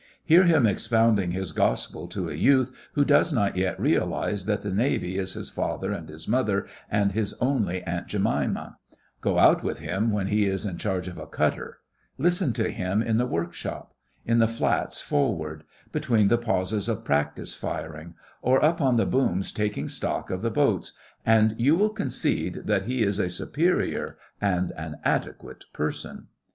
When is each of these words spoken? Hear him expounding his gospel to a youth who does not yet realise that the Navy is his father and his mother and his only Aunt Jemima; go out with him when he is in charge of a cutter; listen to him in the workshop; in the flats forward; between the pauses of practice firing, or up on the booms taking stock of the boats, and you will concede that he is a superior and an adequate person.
Hear 0.23 0.45
him 0.45 0.65
expounding 0.65 1.29
his 1.29 1.51
gospel 1.51 2.07
to 2.07 2.27
a 2.27 2.33
youth 2.33 2.71
who 2.93 3.05
does 3.05 3.31
not 3.31 3.55
yet 3.55 3.79
realise 3.79 4.45
that 4.45 4.63
the 4.63 4.71
Navy 4.73 5.19
is 5.19 5.33
his 5.33 5.51
father 5.51 5.91
and 5.91 6.09
his 6.09 6.27
mother 6.27 6.65
and 6.89 7.11
his 7.11 7.35
only 7.39 7.83
Aunt 7.83 8.07
Jemima; 8.07 8.79
go 9.21 9.37
out 9.37 9.61
with 9.61 9.77
him 9.77 10.09
when 10.11 10.25
he 10.25 10.45
is 10.47 10.65
in 10.65 10.79
charge 10.79 11.07
of 11.07 11.19
a 11.19 11.27
cutter; 11.27 11.81
listen 12.17 12.51
to 12.53 12.71
him 12.71 13.03
in 13.03 13.19
the 13.19 13.27
workshop; 13.27 13.93
in 14.25 14.39
the 14.39 14.47
flats 14.47 14.99
forward; 15.01 15.65
between 15.91 16.29
the 16.29 16.37
pauses 16.39 16.89
of 16.89 17.05
practice 17.05 17.53
firing, 17.53 18.15
or 18.41 18.65
up 18.65 18.81
on 18.81 18.97
the 18.97 19.05
booms 19.05 19.53
taking 19.53 19.87
stock 19.87 20.31
of 20.31 20.41
the 20.41 20.49
boats, 20.49 20.93
and 21.27 21.53
you 21.59 21.75
will 21.75 21.89
concede 21.91 22.63
that 22.65 22.85
he 22.85 23.03
is 23.03 23.19
a 23.19 23.29
superior 23.29 24.17
and 24.41 24.71
an 24.71 24.95
adequate 25.03 25.65
person. 25.73 26.25